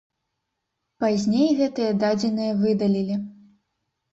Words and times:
Пазней 1.03 1.51
гэтыя 1.61 1.91
дадзеныя 2.05 2.59
выдалілі. 2.63 3.15